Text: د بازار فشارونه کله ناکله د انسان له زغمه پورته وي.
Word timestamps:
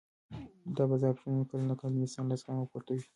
د 0.75 0.77
بازار 0.89 1.13
فشارونه 1.17 1.45
کله 1.51 1.63
ناکله 1.69 1.91
د 1.93 1.95
انسان 2.03 2.25
له 2.29 2.35
زغمه 2.39 2.65
پورته 2.71 2.91
وي. 2.93 3.03